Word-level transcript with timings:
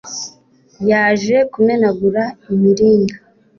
yaje 0.89 1.37
kumenagura 1.51 2.23
imiringa 2.53 3.15